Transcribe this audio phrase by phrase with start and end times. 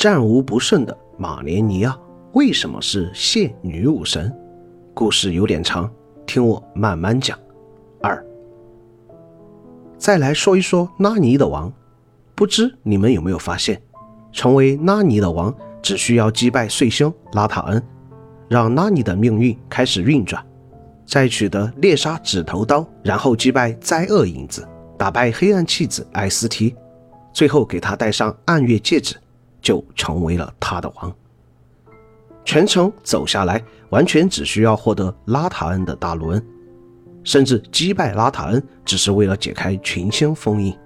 [0.00, 1.94] 战无不胜的马连尼亚
[2.32, 4.34] 为什么是现女武神？
[4.94, 5.92] 故事有点长，
[6.24, 7.38] 听我慢慢讲。
[8.00, 8.24] 二，
[9.98, 11.70] 再来说一说拉尼的王。
[12.34, 13.78] 不知你们有没有发现，
[14.32, 17.82] 成为拉尼的王只需要击败碎星拉塔恩，
[18.48, 20.42] 让拉尼的命运开始运转，
[21.04, 26.74] 再取得猎杀指头刀，然后击败灾厄影子，打败黑暗弃子艾斯提，
[27.34, 29.14] 最后给他戴上暗月戒指。
[29.60, 31.12] 就成为了他的王。
[32.44, 36.46] 全程走下来，完全只需要获得拉塔恩的大卢恩，
[37.22, 40.76] 甚至击败拉塔恩只是为了解开群星封印。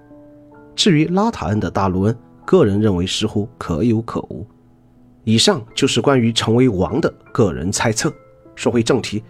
[0.75, 4.45] 至于拉塔恩的大卢恩，个人认为似乎可有可无。
[5.23, 8.13] 以上就是关于成为王的个人猜测。
[8.53, 9.23] 说回正题，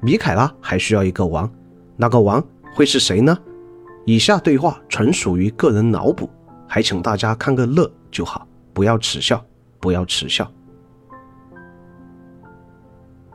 [0.00, 1.50] 米凯拉还需要一个王，
[1.96, 2.42] 那个王
[2.74, 3.36] 会是谁呢？
[4.06, 6.30] 以下对话纯属于个人脑补，
[6.66, 8.46] 还请大家看个乐就好。
[8.72, 9.44] 不要耻笑，
[9.80, 10.50] 不要耻笑。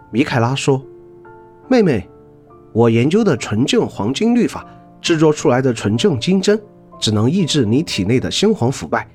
[0.10, 0.84] 米凯拉说
[1.70, 2.10] ：“妹妹，
[2.72, 4.66] 我研究的纯正黄金律法
[5.02, 6.60] 制作出来的纯正金针，
[6.98, 9.08] 只能抑制你体内的星皇腐败。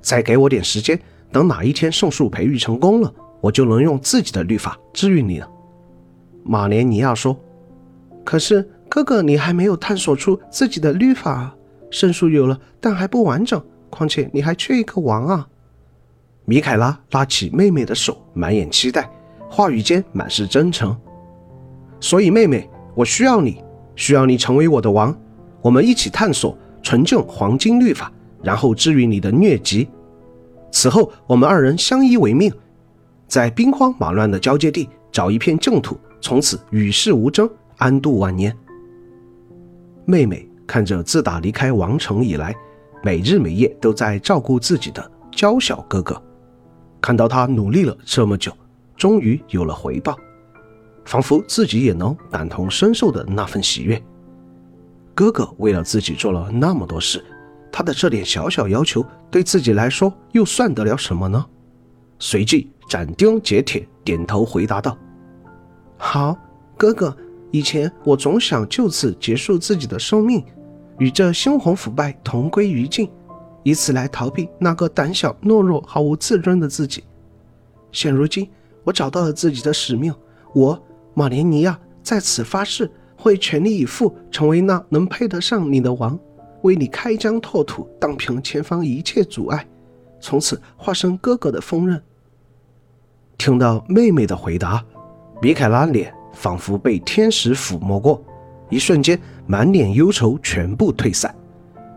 [0.00, 0.98] 再给我点时间，
[1.30, 5.48] 等哪一天圣树培育成功了，我就能用自己的律法治愈你了。”
[6.44, 7.38] 马连尼亚说
[8.24, 11.54] ：“可是哥哥，你还没有探索出自己的律法，
[11.90, 13.62] 圣树有了，但还不完整。
[13.90, 15.46] 况且你还缺一个王啊。”
[16.48, 19.06] 米凯拉拉起妹妹的手，满眼期待，
[19.50, 20.96] 话语间满是真诚。
[22.00, 23.62] 所以，妹妹，我需要你，
[23.94, 25.14] 需要你成为我的王，
[25.60, 28.10] 我们一起探索纯正黄金律法，
[28.42, 29.86] 然后治愈你的疟疾。
[30.72, 32.50] 此后，我们二人相依为命，
[33.26, 38.56] 在兵荒马乱的交界地找一片净土，从此与世无争，安度晚年。
[40.06, 42.56] 妹妹看着自打离开王城以来，
[43.02, 46.18] 每日每夜都在照顾自己的娇小哥哥。
[47.00, 48.52] 看到他努力了这么久，
[48.96, 50.16] 终于有了回报，
[51.04, 54.02] 仿佛自己也能感同身受的那份喜悦。
[55.14, 57.24] 哥哥为了自己做了那么多事，
[57.72, 61.44] 他的这点小小要求对自己来说又算得了什么呢？
[62.18, 64.96] 随即斩钉截铁点头回答道
[65.96, 66.36] ：“好，
[66.76, 67.16] 哥哥。
[67.50, 70.44] 以前我总想就此结束自己的生命，
[70.98, 73.08] 与这猩红腐败同归于尽。”
[73.68, 77.04] 以此来逃避那个胆小懦弱、毫无自尊的自己。
[77.92, 78.48] 现如今，
[78.82, 80.14] 我找到了自己的使命。
[80.54, 86.18] 我马连尼亚在此发誓，会全力以赴，成为那能配得上你的王，
[86.62, 89.66] 为你开疆拓土，荡平前方一切阻碍，
[90.18, 92.02] 从此化身哥哥的锋刃。
[93.36, 94.82] 听到妹妹的回答，
[95.42, 98.24] 米凯拉脸仿佛被天使抚摸过，
[98.70, 101.34] 一瞬间，满脸忧愁全部退散。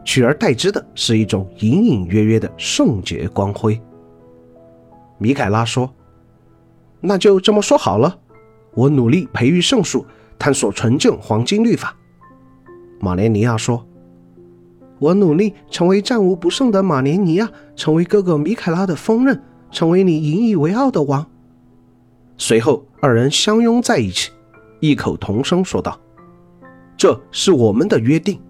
[0.04, 3.80] 取而代之的是一种隐隐约约的圣洁光辉。
[5.18, 5.94] 米凯拉说
[7.00, 8.20] ：“那就这么说好了，
[8.74, 10.06] 我努力培育圣树，
[10.40, 11.96] 探索纯正黄金律法。”
[13.00, 13.86] 马连尼亚说
[15.00, 19.42] ：“我努力成为战无不胜的马连尼亚，成为哥哥米凯拉的锋刃，
[19.72, 21.26] 成为你引以为傲的王。”
[22.38, 24.32] 随后，二人相拥在一起，
[24.80, 26.00] 异口同声说道
[26.98, 28.42] ：“这是我们的约定。”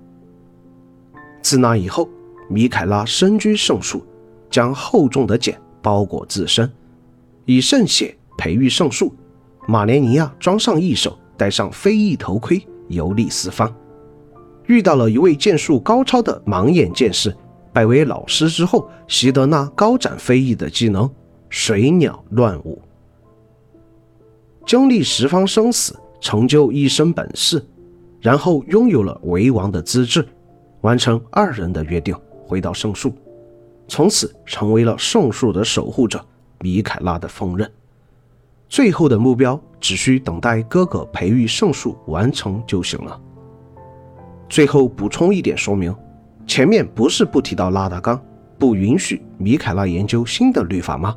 [1.42, 2.08] 自那以后，
[2.50, 4.04] 米凯拉身居圣树，
[4.50, 6.72] 将厚重的茧包裹自身，
[7.46, 9.14] 以圣血培育圣树。
[9.68, 13.74] 马连尼亚装上翼手，戴上飞翼头盔，游历四方，
[14.66, 17.36] 遇到了一位剑术高超的盲眼剑士，
[17.72, 21.10] 拜为老师之后，习得那高展飞翼的技能——
[21.50, 22.82] 水鸟乱舞。
[24.66, 27.64] 经历十方生死，成就一身本事，
[28.20, 30.28] 然后拥有了为王的资质。
[30.82, 32.16] 完成二人的约定，
[32.46, 33.14] 回到圣树，
[33.88, 36.24] 从此成为了圣树的守护者
[36.60, 37.70] 米凯拉的锋刃。
[38.68, 43.20] 最后的目标只需等待哥哥培育圣树完成就行了。
[44.50, 45.96] 最后补充一点说明，
[46.48, 48.20] 前面不是不提到拉达冈
[48.58, 51.16] 不允许米凯拉研究新的律法吗？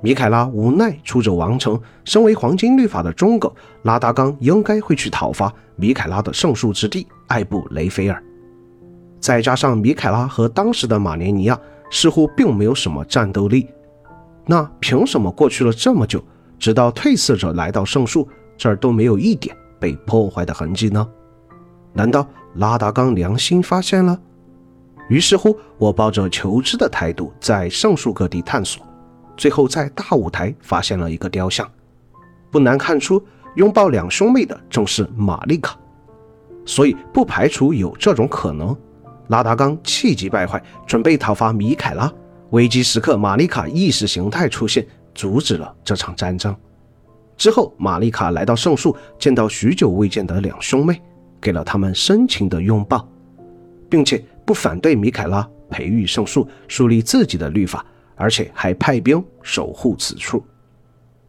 [0.00, 8.22] 米凯拉无奈出走王城，身为黄金律法的忠狗，拉达冈应该会去讨伐米凯拉的圣树之地艾布雷菲尔。
[9.20, 11.58] 再加上米凯拉和当时的马连尼亚
[11.90, 13.66] 似乎并没有什么战斗力，
[14.46, 16.22] 那凭什么过去了这么久，
[16.58, 21.06] 直到褪色者来到圣树这儿都没有一点被破坏的痕迹呢？
[21.92, 24.18] 难道拉达冈良心发现了？
[25.08, 28.86] 于是乎，我抱着求知的态度在圣树各地探索，
[29.36, 31.66] 最后在大舞台发现了一个雕像，
[32.50, 33.20] 不难看出，
[33.56, 35.76] 拥抱两兄妹的正是玛丽卡，
[36.66, 38.76] 所以不排除有这种可能。
[39.28, 42.12] 拉达冈气急败坏，准备讨伐米凯拉，
[42.50, 46.54] 危机时刻，玛丽卡意识形态出现，阻止了这场战争。
[47.36, 51.00] 之后，玛丽卡来到圣树，见到许久未见的两兄妹，
[51.40, 53.08] 给了他们深情的拥抱，
[53.88, 57.84] 并且不反对米凯拉培育圣树，树立自己的律法，
[58.16, 60.42] 而且还派兵守护此处。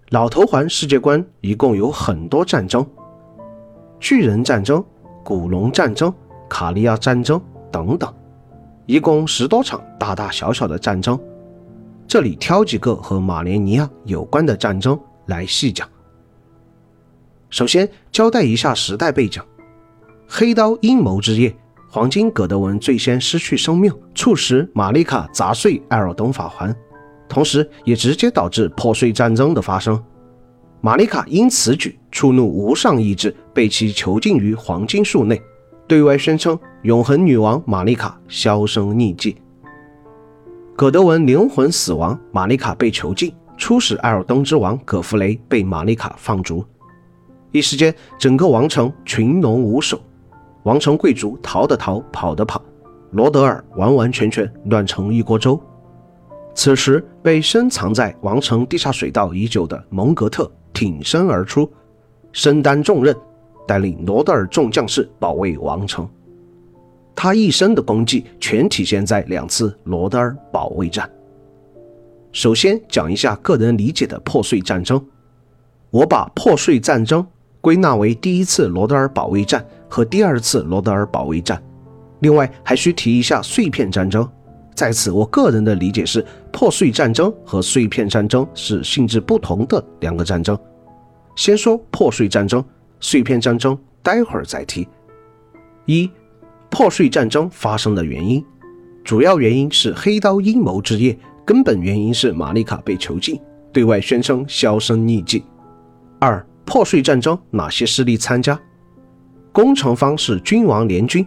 [0.10, 2.84] 老头环世界观一共有很多战争：
[4.00, 4.84] 巨人战争、
[5.24, 6.12] 古龙战争、
[6.50, 7.40] 卡利亚战争
[7.72, 8.14] 等等，
[8.86, 11.20] 一共十多场大大小小的战争。
[12.08, 15.88] 这里挑几个和马连尼亚有关的战争来细讲。
[17.50, 19.42] 首先交代一下时代背景：
[20.28, 21.56] 黑刀阴谋之夜，
[21.90, 26.76] 黄金葛德文最先失去生命，促使玛丽卡砸碎艾尔登法环，
[27.28, 30.02] 同时也直接导致破碎战争的发生。
[30.82, 35.42] 玛丽卡因此举触怒无上意志，被其囚禁于黄金树内，
[35.90, 39.36] 对外宣称永恒女王玛丽卡销声匿迹。
[40.76, 46.64] 葛德文灵魂死亡，玛丽卡被囚禁，初始艾尔登之王葛弗雷被玛丽卡放逐。
[47.52, 50.00] 一时间，整个王城群龙无首，
[50.62, 52.62] 王城贵族逃的逃，跑的跑，
[53.10, 55.60] 罗德尔完完全全乱成一锅粥。
[56.54, 61.68] 此时，被深藏在王城地下水道已久的蒙格特挺身而出，
[62.32, 63.16] 身担重任，
[63.70, 66.10] 带领罗德尔众将士保卫王城。
[67.16, 71.08] 他一生的功绩全体现在两次罗德尔保卫战。
[72.32, 75.00] 首先讲一下个人理解的破碎战争，
[75.92, 77.24] 我把破碎战争。
[77.62, 81.62] 归纳为第一次罗德尔保卫战和第二次罗德尔保卫战。
[82.22, 84.28] 另外，还需提一下碎片战争。
[84.74, 90.58] 在此，我个人的理解是，破碎战争和碎片战争是性质不同的两个战争。
[91.36, 92.64] 先说破碎战争，
[93.00, 94.88] 碎片战争待会儿再提。
[95.86, 96.10] 一、
[96.70, 98.44] 破碎战争发生的原因，
[99.04, 103.40] 主要原因是黑刀阴谋之夜，根本原因是玛丽卡被囚禁，
[103.72, 105.44] 对外宣称销声匿迹。
[106.20, 106.46] 二。
[106.66, 108.60] 破碎战争哪些势力参加？
[109.52, 111.26] 攻城方是君王联军，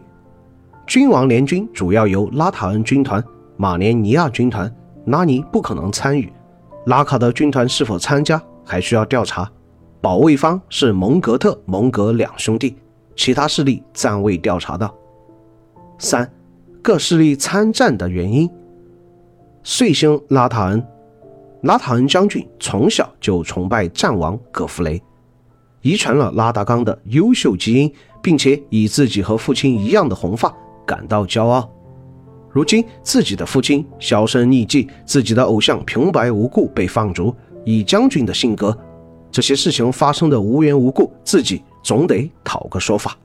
[0.86, 3.20] 君王联军主要由拉塔恩军团、
[3.56, 4.72] 马连尼亚军团，
[5.06, 6.32] 拉尼不可能参与。
[6.86, 9.50] 拉卡德军团是否参加还需要调查。
[10.02, 12.76] 保卫方是蒙格特、蒙格两兄弟，
[13.14, 14.92] 其他势力暂未调查到。
[15.96, 16.28] 三，
[16.82, 18.50] 各势力参战的原因。
[19.62, 20.84] 岁星拉塔恩，
[21.62, 25.00] 拉塔恩将军从小就崇拜战王葛弗雷。
[25.82, 30.52] 遗传了拉达冈的优秀基因，并且以自己和父亲一样的红发
[30.84, 31.70] 感到骄傲。
[32.50, 37.32] 如今自己的父亲销声匿迹，自己的偶像平白无故被放逐，
[37.64, 38.76] 以将军的性格，
[39.32, 43.16] 这些事情发生的无缘无故，自己总得讨个说法。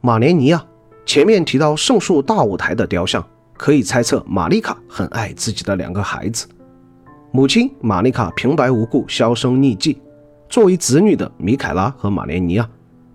[0.00, 0.62] 马连尼亚
[1.06, 3.24] 前面提到圣树大舞台的雕像，
[3.56, 6.48] 可以猜测玛丽卡很爱自己的两个孩子，
[7.30, 10.02] 母亲玛丽卡平白无故销声匿迹。
[10.48, 12.68] 作为子女的米凯拉和马连尼亚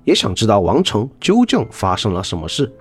[0.03, 2.71] 也想知道王城究竟发生了什么事，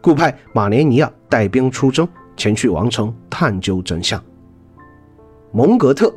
[0.00, 4.22] 故派马连尼亚带兵出征，前去王城探究真相。
[5.52, 6.12] 蒙格特，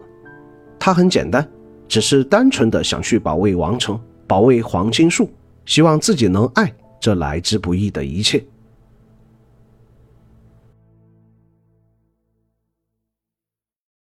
[0.79, 1.47] 他很简单，
[1.91, 5.29] 只是单纯的想去保卫王城，保卫黄金树，
[5.65, 8.41] 希望自己能爱这来之不易的一切。